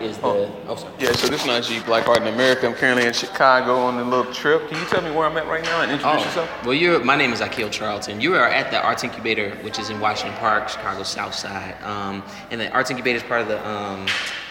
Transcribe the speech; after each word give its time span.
is 0.00 0.18
the. 0.18 0.26
Oh, 0.26 0.64
oh 0.68 0.76
sorry. 0.76 0.92
Yeah, 0.98 1.12
so 1.12 1.28
this 1.28 1.42
is 1.42 1.48
Najee 1.48 1.84
Black 1.86 2.08
Art 2.08 2.22
in 2.22 2.28
America. 2.28 2.66
I'm 2.66 2.74
currently 2.74 3.06
in 3.06 3.12
Chicago 3.12 3.76
on 3.76 3.98
a 3.98 4.04
little 4.04 4.32
trip. 4.32 4.68
Can 4.68 4.78
you 4.78 4.86
tell 4.86 5.02
me 5.02 5.10
where 5.10 5.26
I'm 5.26 5.36
at 5.36 5.46
right 5.46 5.62
now 5.64 5.82
and 5.82 5.90
introduce 5.92 6.22
oh, 6.22 6.24
yourself? 6.24 6.64
Well, 6.64 6.74
you're. 6.74 7.02
My 7.02 7.16
name 7.16 7.32
is 7.32 7.40
Aquil 7.40 7.70
Charlton. 7.70 8.20
You 8.20 8.34
are 8.34 8.48
at 8.48 8.70
the 8.70 8.82
Arts 8.82 9.04
Incubator, 9.04 9.50
which 9.62 9.78
is 9.78 9.90
in 9.90 10.00
Washington 10.00 10.38
Park, 10.38 10.68
Chicago 10.68 11.02
South 11.02 11.34
Side. 11.34 11.76
Um, 11.82 12.22
and 12.50 12.60
the 12.60 12.70
Arts 12.70 12.90
Incubator 12.90 13.16
is 13.16 13.22
part 13.22 13.42
of 13.42 13.48
the 13.48 13.66
um, 13.68 14.06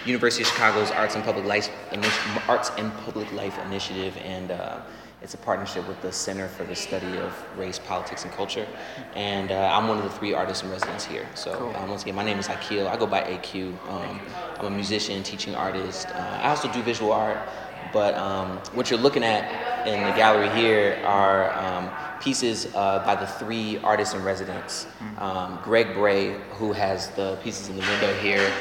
University 0.06 0.44
of 0.44 0.50
Chicago's 0.50 0.92
Arts 0.92 1.16
and 1.16 1.24
Public 1.24 1.46
Life 1.46 1.70
Arts 2.48 2.72
and 2.78 2.94
Public 3.06 3.32
Life 3.34 3.58
Initiative, 3.66 4.18
and. 4.24 4.52
Uh, 4.52 4.80
it's 5.22 5.34
a 5.34 5.38
partnership 5.38 5.88
with 5.88 6.00
the 6.02 6.12
Center 6.12 6.48
for 6.48 6.64
the 6.64 6.76
Study 6.76 7.18
of 7.18 7.34
Race, 7.58 7.80
Politics, 7.80 8.24
and 8.24 8.32
Culture. 8.34 8.68
And 9.16 9.52
uh, 9.52 9.72
I'm 9.74 9.88
one 9.88 9.98
of 9.98 10.04
the 10.04 10.12
three 10.12 10.34
artists 10.34 10.64
in 10.64 10.70
residence 10.70 11.06
here. 11.06 11.28
So, 11.34 11.58
cool. 11.58 11.76
um, 11.76 11.90
once 11.90 12.04
again, 12.04 12.16
my 12.16 12.24
name 12.24 12.38
is 12.38 12.48
Aquil. 12.48 12.88
I 12.88 12.98
go 12.98 13.08
by 13.08 13.22
AQ. 13.22 13.74
Um, 13.90 14.22
I'm 14.60 14.66
a 14.66 14.70
musician, 14.70 15.24
teaching 15.24 15.56
artist. 15.56 16.08
Uh, 16.10 16.40
I 16.44 16.50
also 16.50 16.72
do 16.72 16.84
visual 16.84 17.12
art. 17.12 17.40
But 17.94 18.16
um, 18.16 18.58
what 18.74 18.92
you're 18.92 19.00
looking 19.00 19.24
at 19.24 19.88
in 19.88 20.04
the 20.04 20.12
gallery 20.12 20.50
here 20.50 21.02
are 21.06 21.52
um, 21.58 21.90
pieces 22.22 22.68
uh, 22.76 23.04
by 23.06 23.16
the 23.16 23.26
three 23.26 23.80
artists 23.80 24.14
in 24.14 24.24
residence. 24.24 24.86
Mm-hmm. 24.86 25.24
Um, 25.24 25.60
Greg 25.64 25.94
Bray, 25.94 26.34
who 26.52 26.74
has 26.74 27.10
the 27.12 27.38
pieces 27.44 27.70
in 27.70 27.78
the 27.78 27.82
window 27.82 28.14
here 28.20 28.52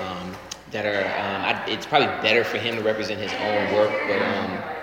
um, 0.00 0.34
that 0.70 0.86
are, 0.86 1.04
I, 1.04 1.66
it's 1.66 1.84
probably 1.84 2.08
better 2.22 2.44
for 2.44 2.58
him 2.58 2.76
to 2.76 2.82
represent 2.82 3.20
his 3.20 3.32
own 3.32 3.74
work, 3.74 3.90
but 4.06 4.75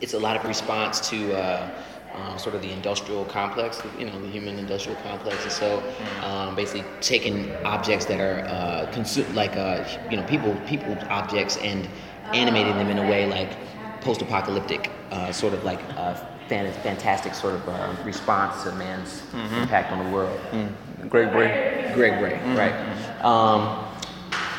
it's 0.00 0.14
a 0.14 0.18
lot 0.18 0.36
of 0.36 0.44
response 0.44 1.08
to 1.10 1.32
uh, 1.34 1.70
um, 2.14 2.38
sort 2.38 2.54
of 2.54 2.62
the 2.62 2.72
industrial 2.72 3.24
complex, 3.26 3.82
you 3.98 4.06
know, 4.06 4.20
the 4.20 4.28
human 4.28 4.58
industrial 4.58 4.98
complex. 5.02 5.42
And 5.42 5.52
so 5.52 5.82
um, 6.22 6.54
basically 6.54 6.84
taking 7.00 7.54
objects 7.64 8.06
that 8.06 8.20
are 8.20 8.40
uh, 8.46 8.90
consu- 8.92 9.32
like, 9.34 9.56
uh, 9.56 9.84
you 10.10 10.16
know, 10.16 10.24
people, 10.24 10.54
people 10.66 10.96
objects 11.10 11.56
and 11.58 11.88
animating 12.32 12.76
them 12.76 12.88
in 12.88 12.98
a 12.98 13.08
way 13.08 13.26
like 13.26 13.50
post-apocalyptic, 14.00 14.90
uh, 15.10 15.30
sort 15.32 15.52
of 15.52 15.64
like 15.64 15.80
uh, 15.96 16.14
fantastic 16.48 17.34
sort 17.34 17.54
of 17.54 17.68
uh, 17.68 17.94
response 18.04 18.62
to 18.62 18.72
man's 18.72 19.22
mm-hmm. 19.32 19.54
impact 19.56 19.92
on 19.92 20.04
the 20.04 20.10
world. 20.10 20.38
Mm. 20.52 20.72
Greg 21.08 21.32
Bray. 21.32 21.92
Greg 21.94 22.18
Bray, 22.18 22.32
mm-hmm. 22.32 22.56
right. 22.56 23.24
Um, 23.24 23.85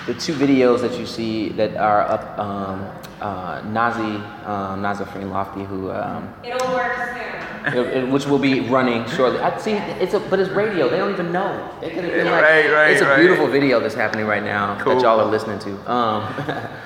the 0.07 0.13
two 0.13 0.33
videos 0.33 0.79
that 0.81 0.97
you 0.97 1.05
see 1.05 1.49
that 1.49 1.75
are 1.75 2.01
up 2.01 2.39
um, 2.39 2.89
uh, 3.21 3.61
Nazi, 3.67 4.15
um, 4.45 4.81
Nazafarin 4.81 5.29
Lotfi, 5.29 5.65
who 5.65 5.91
um, 5.91 6.33
it'll 6.43 6.73
work 6.73 6.95
soon. 6.95 7.27
It, 7.67 7.97
it, 7.97 8.07
which 8.07 8.25
will 8.25 8.39
be 8.39 8.61
running 8.61 9.05
shortly. 9.09 9.39
I 9.39 9.57
see 9.57 9.73
it's 9.73 10.13
a, 10.13 10.21
but 10.21 10.39
it's 10.39 10.49
radio. 10.51 10.89
They 10.89 10.97
don't 10.97 11.11
even 11.11 11.33
know. 11.33 11.69
They 11.81 11.89
could 11.89 12.05
have 12.05 12.13
been 12.13 12.25
like, 12.25 12.41
right, 12.41 12.71
right, 12.71 12.91
it's 12.91 13.01
a 13.01 13.05
right. 13.09 13.19
beautiful 13.19 13.47
video 13.47 13.81
that's 13.81 13.95
happening 13.95 14.25
right 14.25 14.43
now 14.43 14.79
cool. 14.79 14.95
that 14.95 15.01
y'all 15.01 15.19
are 15.19 15.29
listening 15.29 15.59
to. 15.59 15.91
Um, 15.91 16.33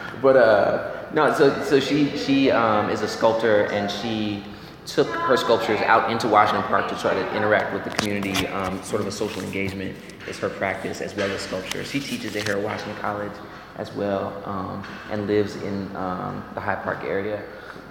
but 0.24 0.36
uh, 0.36 1.06
no, 1.14 1.32
so 1.36 1.64
so 1.64 1.80
she 1.80 2.18
she 2.18 2.50
um, 2.50 2.90
is 2.90 3.04
a 3.04 3.08
sculptor 3.08 3.66
and 3.66 3.92
she 3.92 4.44
took 4.86 5.08
her 5.08 5.38
sculptures 5.38 5.80
out 5.82 6.12
into 6.12 6.28
Washington 6.28 6.64
Park 6.64 6.88
to 6.90 6.96
try 7.00 7.14
to 7.14 7.36
interact 7.36 7.74
with 7.74 7.84
the 7.84 7.90
community. 7.92 8.48
Um, 8.48 8.82
sort 8.84 9.02
of 9.02 9.08
a 9.08 9.12
social 9.12 9.42
engagement 9.44 9.96
is 10.28 10.40
her 10.40 10.50
practice 10.50 11.02
as 11.02 11.16
well 11.16 11.30
as 11.32 11.42
sculpture. 11.42 11.84
She 11.84 12.00
teaches 12.00 12.36
at 12.36 12.48
Harold 12.48 12.64
Washington 12.64 12.96
College 12.98 13.32
as 13.78 13.94
well 13.94 14.42
um, 14.46 14.84
and 15.12 15.28
lives 15.28 15.56
in 15.58 15.96
um, 15.96 16.44
the 16.54 16.60
Hyde 16.60 16.84
Park 16.84 17.04
area. 17.04 17.44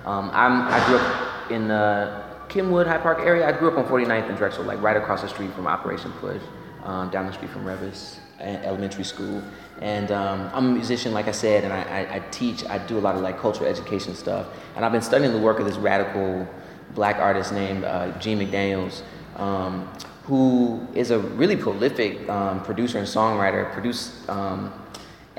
Um, 0.05 0.31
i 0.33 0.87
grew 0.87 0.97
up 0.97 1.51
in 1.51 1.69
the 1.69 2.23
Kenwood 2.49 2.87
Hyde 2.87 3.03
Park 3.03 3.21
area. 3.21 3.47
I 3.47 3.53
grew 3.53 3.71
up 3.71 3.79
on 3.79 3.87
49th 3.87 4.29
and 4.29 4.37
Drexel, 4.37 4.65
like 4.65 4.81
right 4.83 4.97
across 4.97 5.23
the 5.23 5.29
street 5.29 5.53
from 5.53 5.67
Operation 5.67 6.13
Push, 6.13 6.43
um, 6.85 7.11
down 7.11 7.27
the 7.27 7.33
street 7.33 7.51
from 7.51 7.65
Reavis 7.65 8.19
Elementary 8.41 9.05
School. 9.05 9.43
And 9.81 10.11
um, 10.11 10.51
I'm 10.53 10.67
a 10.67 10.73
musician, 10.73 11.13
like 11.13 11.29
I 11.29 11.33
said, 11.33 11.65
and 11.65 11.73
I, 11.73 11.83
I, 11.83 12.17
I, 12.17 12.19
teach. 12.31 12.65
I 12.67 12.79
do 12.79 12.99
a 12.99 13.01
lot 13.01 13.15
of 13.15 13.23
like 13.23 13.39
cultural 13.39 13.69
education 13.69 14.15
stuff. 14.15 14.47
And 14.77 14.85
I've 14.85 14.93
been 14.93 15.03
studying 15.03 15.33
the 15.33 15.39
work 15.39 15.59
of 15.59 15.67
this 15.67 15.77
radical 15.77 16.47
black 16.95 17.17
artist 17.17 17.53
named 17.53 17.85
uh, 17.85 18.17
Gene 18.19 18.39
McDaniels, 18.39 19.03
um, 19.37 19.89
who 20.25 20.87
is 20.95 21.11
a 21.11 21.19
really 21.19 21.57
prolific 21.57 22.27
producer 22.65 22.99
and 22.99 23.07
songwriter. 23.07 23.73
Produced 23.73 24.13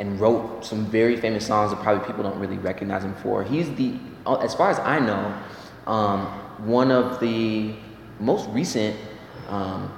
and 0.02 0.20
wrote 0.20 0.66
some 0.66 0.86
very 0.88 1.16
famous 1.16 1.46
songs 1.46 1.72
that 1.72 1.80
probably 1.82 2.06
people 2.06 2.24
don't 2.24 2.40
really 2.40 2.58
recognize 2.58 3.04
him 3.04 3.14
for. 3.16 3.44
He's 3.44 3.74
the, 3.76 3.94
uh, 4.26 4.36
as 4.36 4.56
far 4.56 4.72
as 4.72 4.80
I 4.80 5.00
know, 5.00 5.38
um, 5.86 6.26
one 6.66 6.92
of 6.92 7.20
the 7.20 7.76
most 8.20 8.50
recent 8.50 8.98
um, 9.48 9.92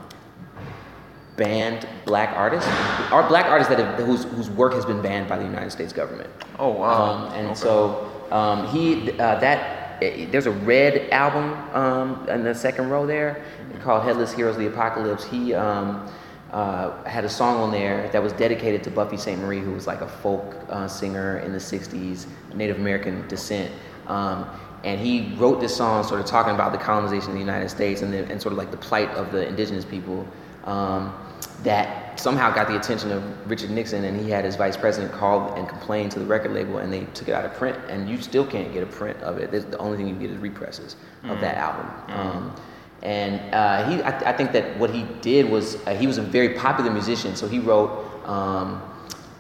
banned 1.38 1.88
black 2.06 2.36
artists, 2.36 2.70
are 3.12 3.28
black 3.28 3.46
artists 3.46 3.74
that 3.74 3.80
have, 3.80 4.06
whose, 4.06 4.26
whose 4.26 4.50
work 4.50 4.74
has 4.74 4.86
been 4.86 5.02
banned 5.02 5.30
by 5.30 5.38
the 5.38 5.46
United 5.46 5.72
States 5.72 5.94
government. 5.94 6.30
Oh 6.60 6.70
wow! 6.70 7.04
Um, 7.04 7.34
and 7.34 7.48
okay. 7.48 7.56
so 7.56 8.12
um, 8.30 8.68
he 8.68 9.12
uh, 9.14 9.40
that 9.40 9.83
there's 10.00 10.46
a 10.46 10.52
red 10.52 11.10
album 11.10 11.54
um, 11.76 12.28
in 12.30 12.44
the 12.44 12.54
second 12.56 12.90
row 12.90 13.06
there 13.06 13.44
called 13.82 14.04
Headless 14.04 14.34
Heroes 14.34 14.56
of 14.56 14.62
the 14.62 14.68
Apocalypse. 14.68 15.24
He 15.24 15.54
um, 15.54 16.10
uh, 16.52 17.04
had 17.04 17.26
a 17.26 17.30
song 17.30 17.58
on 17.58 17.72
there 17.72 18.10
that 18.10 18.22
was 18.22 18.32
dedicated 18.34 18.84
to 18.84 18.92
Buffy 18.92 19.18
Sainte-Marie, 19.18 19.60
who 19.60 19.72
was 19.72 19.88
like 19.88 20.02
a 20.02 20.08
folk 20.08 20.56
uh, 20.70 20.88
singer 20.88 21.40
in 21.40 21.52
the 21.52 21.58
60s, 21.58 22.28
Native 22.54 22.78
American 22.78 23.28
descent. 23.28 23.72
Um, 24.08 24.48
and 24.84 25.00
he 25.00 25.34
wrote 25.38 25.62
this 25.62 25.76
song 25.76 26.04
sort 26.04 26.20
of 26.20 26.26
talking 26.26 26.54
about 26.54 26.72
the 26.72 26.78
colonization 26.78 27.30
of 27.30 27.34
the 27.36 27.40
United 27.40 27.70
States 27.70 28.02
and, 28.02 28.14
the, 28.14 28.26
and 28.26 28.42
sort 28.42 28.52
of 28.52 28.58
like 28.58 28.72
the 28.72 28.78
plight 28.78 29.10
of 29.12 29.32
the 29.32 29.48
indigenous 29.48 29.86
people 29.86 30.28
um, 30.66 31.14
that 31.62 32.20
somehow 32.20 32.54
got 32.54 32.68
the 32.68 32.76
attention 32.76 33.12
of 33.12 33.24
Richard 33.50 33.70
Nixon 33.70 34.04
and 34.04 34.20
he 34.20 34.30
had 34.30 34.44
his 34.44 34.56
vice 34.56 34.76
president 34.76 35.14
call 35.14 35.54
and 35.54 35.68
complain 35.68 36.10
to 36.10 36.20
the 36.20 36.26
record 36.26 36.52
label 36.52 36.80
and 36.80 36.92
they 36.92 37.06
took 37.14 37.30
it 37.30 37.34
out 37.34 37.46
of 37.46 37.54
print 37.54 37.78
and 37.90 38.10
you 38.10 38.22
still 38.22 38.46
can't 38.46 38.74
get 38.74 38.84
a 38.84 38.88
print 38.88 39.22
of 39.22 39.38
it. 39.38 39.52
The 39.52 39.78
only 39.78 39.98
thing 39.98 40.08
you 40.08 40.16
get 40.16 40.30
is 40.30 40.38
represses 40.38 40.96
mm-hmm. 40.96 41.32
of 41.32 41.40
that 41.42 41.58
album. 41.58 41.86
Mm-hmm. 41.86 42.20
Um, 42.20 42.56
and 43.04 43.54
uh, 43.54 43.90
he, 43.90 44.02
I, 44.02 44.32
I, 44.32 44.34
think 44.34 44.54
that 44.54 44.78
what 44.80 44.90
he 44.90 45.06
did 45.20 45.50
was 45.50 45.76
uh, 45.86 45.94
he 45.94 46.08
was 46.08 46.18
a 46.18 46.22
very 46.22 46.56
popular 46.56 46.90
musician, 46.90 47.36
so 47.36 47.50
he 47.50 47.60
wrote 47.60 47.90
um, 48.26 48.82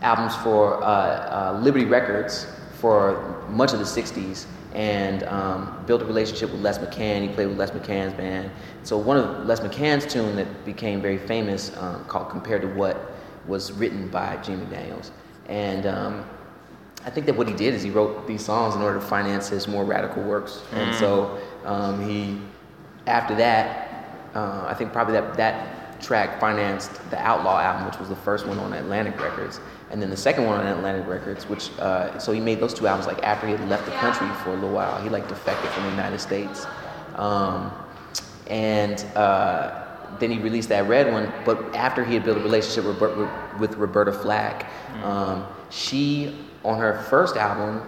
albums 0.01 0.35
for 0.37 0.83
uh, 0.83 0.87
uh 0.87 1.59
Liberty 1.63 1.85
Records 1.85 2.45
for 2.73 3.41
much 3.49 3.71
of 3.71 3.79
the 3.79 3.85
'60s, 3.85 4.47
and 4.73 5.23
um, 5.23 5.83
built 5.85 6.01
a 6.01 6.05
relationship 6.05 6.51
with 6.51 6.61
Les 6.61 6.77
McCann. 6.79 7.21
He 7.21 7.29
played 7.29 7.47
with 7.47 7.57
Les 7.57 7.71
McCann's 7.71 8.13
band. 8.13 8.51
So 8.83 8.97
one 8.97 9.17
of 9.17 9.45
Les 9.45 9.59
McCann's 9.59 10.11
tune 10.11 10.35
that 10.35 10.65
became 10.65 11.01
very 11.01 11.17
famous, 11.17 11.75
um, 11.77 12.05
called 12.05 12.29
"Compared 12.29 12.61
to 12.63 12.67
What," 12.69 13.11
was 13.47 13.71
written 13.71 14.07
by 14.09 14.37
Gene 14.37 14.67
Daniels, 14.69 15.11
and 15.47 15.85
um, 15.85 16.25
I 17.05 17.09
think 17.09 17.25
that 17.25 17.35
what 17.35 17.47
he 17.47 17.53
did 17.53 17.73
is 17.73 17.83
he 17.83 17.89
wrote 17.89 18.27
these 18.27 18.43
songs 18.43 18.75
in 18.75 18.81
order 18.81 18.99
to 18.99 19.05
finance 19.05 19.49
his 19.49 19.67
more 19.67 19.83
radical 19.83 20.23
works, 20.23 20.63
mm. 20.71 20.77
and 20.77 20.95
so 20.95 21.39
um, 21.65 22.07
he 22.07 22.39
after 23.07 23.35
that, 23.35 24.29
uh, 24.33 24.65
I 24.67 24.73
think 24.73 24.93
probably 24.93 25.13
that, 25.13 25.35
that 25.35 25.82
track 26.03 26.39
financed 26.39 27.09
the 27.09 27.19
Outlaw 27.19 27.59
album, 27.59 27.85
which 27.87 27.97
was 27.99 28.09
the 28.09 28.15
first 28.15 28.45
one 28.45 28.59
on 28.59 28.73
Atlantic 28.73 29.19
Records. 29.19 29.59
And 29.89 30.01
then 30.01 30.09
the 30.09 30.17
second 30.17 30.45
one 30.45 30.59
on 30.59 30.67
Atlantic 30.67 31.07
Records, 31.07 31.47
which, 31.47 31.69
uh, 31.79 32.17
so 32.19 32.31
he 32.31 32.39
made 32.39 32.59
those 32.59 32.73
two 32.73 32.87
albums 32.87 33.07
like 33.07 33.23
after 33.23 33.47
he 33.47 33.53
had 33.53 33.69
left 33.69 33.85
the 33.85 33.91
country 33.93 34.27
for 34.43 34.51
a 34.51 34.55
little 34.55 34.71
while. 34.71 35.01
He 35.01 35.09
like 35.09 35.27
defected 35.27 35.69
from 35.71 35.83
the 35.83 35.89
United 35.91 36.19
States. 36.19 36.65
Um, 37.15 37.71
and 38.47 39.03
uh, 39.15 39.85
then 40.19 40.31
he 40.31 40.39
released 40.39 40.69
that 40.69 40.87
red 40.87 41.11
one, 41.11 41.31
but 41.45 41.75
after 41.75 42.03
he 42.03 42.13
had 42.13 42.23
built 42.23 42.37
a 42.37 42.41
relationship 42.41 42.85
with, 42.85 43.29
with 43.59 43.75
Roberta 43.75 44.11
Flack, 44.11 44.69
mm. 44.93 45.03
um, 45.03 45.47
she, 45.69 46.37
on 46.63 46.79
her 46.79 47.01
first 47.03 47.37
album 47.37 47.81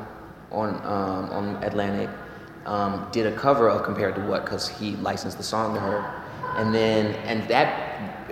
on, 0.51 0.75
um, 0.85 1.29
on 1.31 1.63
Atlantic, 1.63 2.09
um, 2.65 3.07
did 3.11 3.27
a 3.27 3.35
cover 3.35 3.69
of 3.69 3.83
Compared 3.83 4.15
to 4.15 4.21
What 4.21 4.43
because 4.43 4.67
he 4.67 4.95
licensed 4.97 5.37
the 5.37 5.43
song 5.43 5.75
to 5.75 5.79
her. 5.79 6.23
And 6.57 6.73
then, 6.73 7.13
and 7.25 7.47
that 7.49 7.84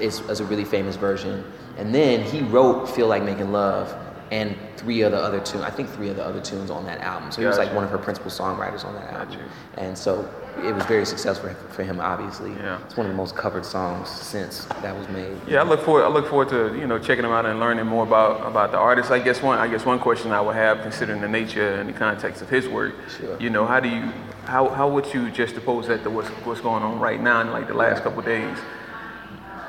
is, 0.03 0.19
is 0.29 0.39
a 0.39 0.45
really 0.45 0.65
famous 0.65 0.95
version. 0.95 1.43
And 1.77 1.95
then 1.95 2.21
he 2.23 2.41
wrote 2.41 2.87
Feel 2.87 3.07
Like 3.07 3.23
Making 3.23 3.51
Love 3.51 3.95
and 4.31 4.55
three 4.77 5.01
of 5.01 5.11
the 5.11 5.17
other 5.17 5.39
tunes. 5.39 5.63
I 5.63 5.69
think 5.69 5.89
three 5.89 6.09
of 6.09 6.15
the 6.15 6.25
other 6.25 6.41
tunes 6.41 6.69
on 6.69 6.85
that 6.85 6.99
album. 7.01 7.31
So 7.31 7.41
he 7.41 7.47
was 7.47 7.57
like 7.57 7.73
one 7.73 7.83
of 7.83 7.89
her 7.89 7.97
principal 7.97 8.31
songwriters 8.31 8.83
on 8.83 8.95
that 8.95 9.13
album. 9.13 9.39
And 9.77 9.97
so 9.97 10.29
it 10.63 10.73
was 10.73 10.85
very 10.85 11.05
successful 11.05 11.49
for 11.69 11.83
him. 11.83 11.99
Obviously, 11.99 12.51
yeah. 12.51 12.79
it's 12.85 12.95
one 12.95 13.05
of 13.05 13.11
the 13.11 13.17
most 13.17 13.35
covered 13.35 13.65
songs 13.65 14.09
since 14.09 14.65
that 14.65 14.95
was 14.95 15.07
made. 15.09 15.35
Yeah, 15.47 15.61
I 15.61 15.63
look 15.63 15.81
forward. 15.81 16.03
I 16.03 16.09
look 16.09 16.27
forward 16.27 16.49
to 16.49 16.77
you 16.77 16.87
know 16.87 16.99
checking 16.99 17.23
them 17.23 17.31
out 17.31 17.45
and 17.45 17.59
learning 17.59 17.87
more 17.87 18.03
about 18.03 18.45
about 18.45 18.71
the 18.71 18.77
artist. 18.77 19.11
I 19.11 19.19
guess 19.19 19.41
one. 19.41 19.57
I 19.57 19.67
guess 19.67 19.85
one 19.85 19.99
question 19.99 20.31
I 20.31 20.41
would 20.41 20.55
have, 20.55 20.81
considering 20.81 21.21
the 21.21 21.27
nature 21.27 21.75
and 21.75 21.89
the 21.89 21.93
context 21.93 22.41
of 22.41 22.49
his 22.49 22.67
work. 22.67 22.93
Sure. 23.17 23.39
You 23.39 23.49
know, 23.49 23.65
how 23.65 23.79
do 23.79 23.89
you 23.89 24.11
how 24.45 24.69
how 24.69 24.89
would 24.89 25.11
you 25.13 25.31
just 25.31 25.55
oppose 25.57 25.87
that 25.87 26.03
to 26.03 26.09
what's 26.09 26.29
what's 26.45 26.61
going 26.61 26.83
on 26.83 26.99
right 26.99 27.21
now 27.21 27.41
in 27.41 27.51
like 27.51 27.67
the 27.67 27.73
last 27.73 28.03
couple 28.03 28.21
days? 28.21 28.57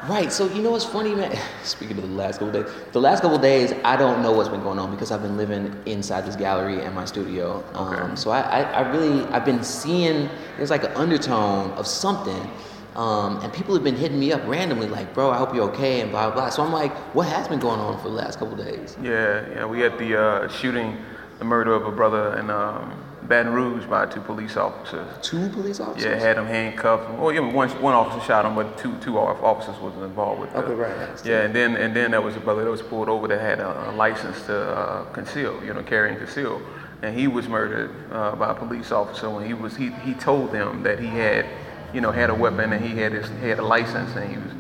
Right. 0.09 0.31
So 0.31 0.47
you 0.53 0.63
know 0.63 0.71
what's 0.73 0.85
funny, 0.85 1.15
man? 1.15 1.39
Speaking 1.65 1.97
of 1.97 2.03
the 2.09 2.15
last 2.15 2.39
couple 2.41 2.53
days, 2.53 2.71
the 2.93 3.01
last 3.01 3.23
couple 3.23 3.39
days, 3.39 3.73
I 3.85 3.97
don't 3.97 4.23
know 4.23 4.33
what's 4.33 4.51
been 4.51 4.63
going 4.63 4.79
on 4.79 4.91
because 4.91 5.11
I've 5.11 5.23
been 5.23 5.37
living 5.39 5.75
inside 5.87 6.27
this 6.27 6.37
gallery 6.37 6.83
and 6.83 6.95
my 6.95 7.07
studio. 7.07 7.65
Okay. 7.75 8.01
Um, 8.03 8.17
so 8.17 8.31
I, 8.31 8.41
I, 8.41 8.61
I, 8.63 8.81
really, 8.93 9.25
I've 9.29 9.47
been 9.47 9.65
seeing 9.65 10.29
there's 10.59 10.71
like 10.71 10.85
an 10.85 10.93
undertone 10.93 11.71
of 11.73 11.87
something 11.87 12.51
Um, 12.97 13.39
and 13.43 13.53
people 13.53 13.75
have 13.75 13.83
been 13.83 13.97
hitting 13.97 14.21
me 14.21 14.33
up 14.33 14.47
randomly, 14.47 14.87
like, 14.87 15.15
bro, 15.15 15.31
I 15.31 15.37
hope 15.39 15.53
you're 15.55 15.69
okay, 15.71 16.01
and 16.01 16.11
blah, 16.13 16.31
blah. 16.31 16.49
So 16.51 16.63
I'm 16.63 16.73
like, 16.73 16.93
what 17.15 17.27
has 17.27 17.49
been 17.49 17.59
going 17.59 17.81
on 17.81 17.99
for 17.99 18.09
the 18.09 18.15
last 18.15 18.39
couple 18.39 18.57
days? 18.57 18.97
Yeah, 19.03 19.45
yeah. 19.51 19.67
We 19.67 19.81
had 19.81 19.99
the 19.99 20.21
uh, 20.21 20.49
shooting, 20.49 20.97
the 21.41 21.45
murder 21.45 21.73
of 21.73 21.87
a 21.87 21.91
brother 21.91 22.39
in 22.39 22.51
um, 22.51 22.93
Baton 23.29 23.53
Rouge 23.53 23.87
by 23.87 24.05
two 24.07 24.21
police 24.21 24.57
officers. 24.57 25.09
Two 25.23 25.49
police 25.49 25.81
officers? 25.81 26.05
Yeah, 26.05 26.19
had 26.19 26.37
him 26.37 26.45
handcuffed. 26.45 27.11
Well, 27.19 27.33
yeah, 27.33 27.41
one 27.41 27.71
one 27.81 27.95
officer 27.95 28.25
shot 28.27 28.45
him, 28.45 28.55
but 28.55 28.77
two 28.77 28.95
two 28.99 29.19
officers 29.19 29.81
was 29.81 29.95
involved 29.95 30.43
with. 30.43 30.55
Okay, 30.55 30.75
right, 30.75 30.93
I. 30.93 31.29
Yeah, 31.29 31.43
and 31.43 31.55
then 31.55 31.77
and 31.77 31.97
then 31.97 32.11
there 32.11 32.21
was 32.21 32.37
a 32.37 32.41
brother 32.41 32.65
that 32.65 32.71
was 32.71 32.83
pulled 32.83 33.09
over 33.09 33.27
that 33.29 33.41
had 33.41 33.61
a, 33.61 33.91
a 33.91 33.93
license 33.93 34.43
to 34.47 34.57
uh, 34.57 35.05
conceal, 35.13 35.65
you 35.65 35.73
know, 35.73 35.83
carry 35.83 36.11
and 36.11 36.19
conceal, 36.19 36.61
and 37.01 37.19
he 37.19 37.27
was 37.27 37.49
murdered 37.49 37.91
uh, 38.13 38.37
by 38.37 38.51
a 38.51 38.55
police 38.55 38.93
officer 38.93 39.31
when 39.31 39.47
he 39.47 39.55
was 39.55 39.77
he 39.77 39.91
he 40.05 40.13
told 40.13 40.53
them 40.53 40.83
that 40.83 40.99
he 40.99 41.07
had, 41.07 41.47
you 41.95 42.03
know, 42.03 42.11
had 42.11 42.29
a 42.29 42.35
weapon 42.35 42.75
and 42.75 42.85
he 42.85 42.99
had 42.99 43.13
his 43.13 43.27
he 43.41 43.49
had 43.49 43.59
a 43.59 43.65
license 43.65 44.15
and 44.17 44.31
he 44.31 44.37
was, 44.37 44.53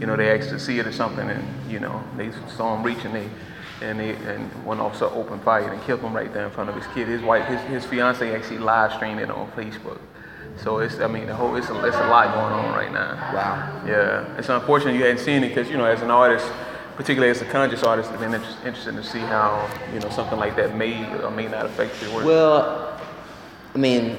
you 0.00 0.06
know, 0.06 0.16
they 0.16 0.30
asked 0.38 0.50
to 0.50 0.60
see 0.60 0.78
it 0.78 0.86
or 0.86 0.92
something 0.92 1.28
and 1.28 1.44
you 1.68 1.80
know 1.80 2.04
they 2.16 2.30
saw 2.56 2.76
him 2.76 2.84
reaching 2.84 3.12
they. 3.12 3.28
And, 3.82 3.98
they, 3.98 4.10
and 4.10 4.48
one 4.64 4.78
officer 4.78 5.06
opened 5.06 5.42
fire 5.42 5.72
and 5.72 5.82
killed 5.82 6.00
him 6.00 6.14
right 6.14 6.32
there 6.32 6.46
in 6.46 6.52
front 6.52 6.70
of 6.70 6.76
his 6.76 6.86
kid. 6.94 7.08
His 7.08 7.20
wife, 7.20 7.46
his, 7.48 7.60
his 7.62 7.84
fiance 7.84 8.34
actually 8.34 8.58
live 8.58 8.92
streamed 8.92 9.20
it 9.20 9.30
on 9.30 9.50
Facebook. 9.52 9.98
So 10.56 10.78
it's, 10.78 11.00
I 11.00 11.08
mean, 11.08 11.26
the 11.26 11.34
whole, 11.34 11.56
it's 11.56 11.68
a, 11.68 11.84
it's 11.84 11.96
a 11.96 12.06
lot 12.08 12.32
going 12.32 12.52
on 12.52 12.74
right 12.74 12.92
now. 12.92 13.14
Wow. 13.34 13.82
Yeah, 13.86 14.38
it's 14.38 14.48
unfortunate 14.48 14.94
you 14.94 15.02
hadn't 15.02 15.18
seen 15.18 15.42
it 15.42 15.48
because, 15.48 15.68
you 15.68 15.76
know, 15.76 15.86
as 15.86 16.00
an 16.02 16.10
artist, 16.10 16.46
particularly 16.96 17.30
as 17.30 17.42
a 17.42 17.46
conscious 17.46 17.82
artist, 17.82 18.10
it's 18.12 18.20
been 18.20 18.34
inter- 18.34 18.56
interesting 18.64 18.96
to 18.96 19.02
see 19.02 19.18
how, 19.18 19.68
you 19.92 19.98
know, 19.98 20.10
something 20.10 20.38
like 20.38 20.54
that 20.56 20.76
may 20.76 21.04
or 21.22 21.30
may 21.30 21.48
not 21.48 21.66
affect 21.66 22.00
your 22.02 22.14
work. 22.14 22.24
Well, 22.24 23.00
I 23.74 23.78
mean, 23.78 24.16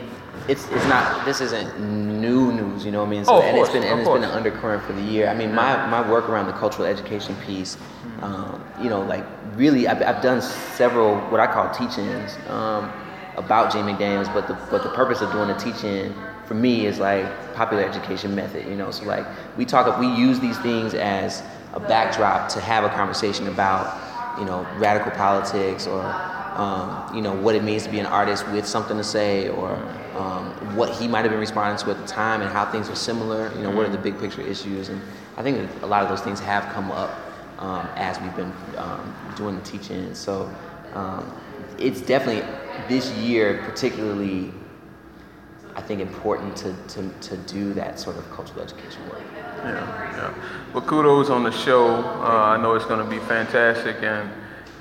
it's 0.47 0.67
it's 0.71 0.85
not. 0.87 1.25
This 1.25 1.41
isn't 1.41 1.79
new 1.79 2.51
news, 2.51 2.85
you 2.85 2.91
know 2.91 2.99
what 3.01 3.07
I 3.07 3.11
mean? 3.11 3.23
Oh, 3.27 3.37
of 3.39 3.43
and 3.45 3.55
course, 3.55 3.69
it's 3.69 3.73
been 3.77 3.83
and 3.83 3.99
it's 4.01 4.09
been 4.09 4.23
an 4.23 4.31
undercurrent 4.31 4.83
for 4.83 4.93
the 4.93 5.01
year. 5.01 5.27
I 5.29 5.33
mean, 5.35 5.53
my 5.53 5.85
my 5.87 6.07
work 6.09 6.29
around 6.29 6.47
the 6.47 6.53
cultural 6.53 6.85
education 6.87 7.35
piece, 7.45 7.75
Mm-hmm. 7.75 8.23
um, 8.25 8.63
you 8.81 8.89
know, 8.89 9.01
like 9.01 9.25
really, 9.55 9.87
I've, 9.87 10.01
I've 10.01 10.21
done 10.21 10.41
several 10.41 11.15
what 11.31 11.39
I 11.39 11.47
call 11.47 11.69
teach-ins 11.73 12.35
um, 12.49 12.91
about 13.37 13.71
Jay 13.71 13.79
McDaniels, 13.79 14.31
but 14.33 14.47
the 14.47 14.55
but 14.69 14.83
the 14.83 14.89
purpose 14.89 15.21
of 15.21 15.31
doing 15.31 15.49
a 15.49 15.57
teach-in 15.57 16.13
for 16.45 16.53
me 16.55 16.85
is 16.85 16.99
like 16.99 17.25
popular 17.55 17.83
education 17.83 18.35
method, 18.35 18.65
you 18.67 18.75
know. 18.75 18.91
So 18.91 19.05
like 19.05 19.25
we 19.57 19.63
talk, 19.65 19.97
we 19.99 20.07
use 20.07 20.39
these 20.41 20.57
things 20.59 20.93
as 20.93 21.41
a 21.73 21.79
backdrop 21.79 22.49
to 22.49 22.59
have 22.59 22.83
a 22.83 22.89
conversation 22.89 23.47
about, 23.47 24.37
you 24.37 24.45
know, 24.45 24.67
radical 24.77 25.11
politics 25.11 25.87
or 25.87 26.01
um, 26.57 27.15
you 27.15 27.21
know 27.21 27.33
what 27.33 27.55
it 27.55 27.63
means 27.63 27.83
to 27.83 27.89
be 27.89 27.99
an 27.99 28.05
artist 28.05 28.47
with 28.49 28.65
something 28.65 28.97
to 28.97 29.03
say, 29.03 29.49
or 29.49 29.71
um, 30.15 30.75
what 30.75 30.89
he 30.95 31.07
might 31.07 31.21
have 31.21 31.31
been 31.31 31.39
responding 31.39 31.83
to 31.83 31.91
at 31.91 31.97
the 31.99 32.07
time, 32.07 32.41
and 32.41 32.51
how 32.51 32.65
things 32.71 32.89
are 32.89 32.95
similar. 32.95 33.51
You 33.55 33.63
know, 33.63 33.71
what 33.71 33.85
are 33.85 33.91
the 33.91 33.97
big 33.97 34.19
picture 34.19 34.41
issues? 34.41 34.89
And 34.89 35.01
I 35.37 35.43
think 35.43 35.69
a 35.81 35.87
lot 35.87 36.03
of 36.03 36.09
those 36.09 36.21
things 36.21 36.39
have 36.39 36.71
come 36.73 36.91
up 36.91 37.19
um, 37.59 37.87
as 37.95 38.19
we've 38.19 38.35
been 38.35 38.53
um, 38.77 39.15
doing 39.35 39.55
the 39.55 39.61
teaching. 39.63 40.13
So 40.13 40.53
um, 40.93 41.35
it's 41.77 42.01
definitely 42.01 42.43
this 42.87 43.11
year, 43.11 43.61
particularly, 43.65 44.51
I 45.75 45.81
think 45.81 46.01
important 46.01 46.55
to, 46.57 46.75
to, 46.89 47.09
to 47.09 47.37
do 47.37 47.73
that 47.73 47.99
sort 47.99 48.17
of 48.17 48.29
cultural 48.31 48.61
education 48.61 49.01
work. 49.09 49.21
Yeah, 49.35 49.73
yeah. 50.15 50.33
Well, 50.73 50.83
kudos 50.83 51.29
on 51.29 51.43
the 51.43 51.51
show. 51.51 51.95
Uh, 51.95 52.55
I 52.57 52.61
know 52.61 52.75
it's 52.75 52.85
going 52.85 53.03
to 53.03 53.09
be 53.09 53.19
fantastic, 53.25 53.97
and 54.03 54.29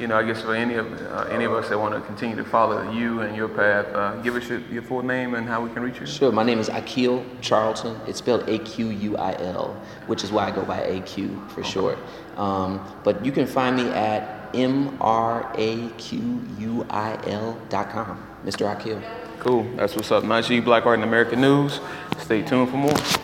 you 0.02 0.08
know, 0.08 0.18
I 0.18 0.24
guess 0.24 0.42
for 0.42 0.52
any 0.52 0.74
of 0.74 0.86
uh, 1.12 1.28
any 1.30 1.44
of 1.44 1.52
us 1.52 1.68
that 1.68 1.78
want 1.78 1.94
to 1.94 2.00
continue 2.00 2.34
to 2.34 2.44
follow 2.44 2.90
you 2.90 3.20
and 3.20 3.36
your 3.36 3.48
path, 3.48 3.86
uh, 3.94 4.16
give 4.16 4.34
us 4.34 4.48
your, 4.48 4.58
your 4.62 4.82
full 4.82 5.02
name 5.02 5.34
and 5.34 5.46
how 5.48 5.62
we 5.62 5.70
can 5.72 5.80
reach 5.80 6.00
you. 6.00 6.06
Sure. 6.06 6.32
My 6.32 6.42
name 6.42 6.58
is 6.58 6.68
Aquil 6.68 7.24
Charlton. 7.40 7.96
It's 8.08 8.18
spelled 8.18 8.48
A 8.48 8.58
Q 8.58 8.88
U 8.90 9.16
I 9.16 9.40
L, 9.40 9.80
which 10.08 10.24
is 10.24 10.32
why 10.32 10.48
I 10.48 10.50
go 10.50 10.64
by 10.64 10.80
AQ 10.80 11.50
for 11.52 11.62
short. 11.62 11.98
Um, 12.36 12.84
but 13.04 13.24
you 13.24 13.30
can 13.30 13.46
find 13.46 13.76
me 13.76 13.90
at 13.90 14.50
M 14.54 14.98
R 15.00 15.48
A 15.56 15.88
Q 15.90 16.42
U 16.58 16.84
I 16.90 17.16
L 17.28 17.56
dot 17.68 17.90
com, 17.90 18.26
Mr. 18.44 18.66
Aquil. 18.66 19.00
Cool. 19.38 19.62
That's 19.76 19.94
what's 19.94 20.10
up. 20.10 20.24
Najee 20.24 20.64
Black 20.64 20.84
Art 20.84 20.98
and 20.98 21.04
American 21.04 21.40
News. 21.40 21.78
Stay 22.18 22.42
tuned 22.42 22.70
for 22.70 22.76
more. 22.76 23.21